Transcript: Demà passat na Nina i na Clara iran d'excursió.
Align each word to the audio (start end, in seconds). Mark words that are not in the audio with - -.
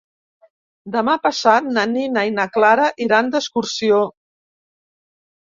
Demà 0.95 1.13
passat 1.25 1.67
na 1.75 1.83
Nina 1.91 2.23
i 2.31 2.33
na 2.39 2.47
Clara 2.57 2.89
iran 3.09 3.31
d'excursió. 3.37 4.01